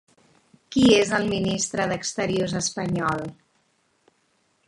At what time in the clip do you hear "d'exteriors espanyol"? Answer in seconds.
1.91-3.21